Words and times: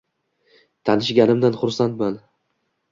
Tanishganimdan 0.89 1.61
xursandman. 1.63 2.21